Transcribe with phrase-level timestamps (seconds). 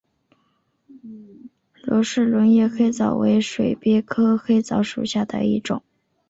[1.83, 5.83] 罗氏轮叶黑藻为水鳖科黑藻属下的一个种。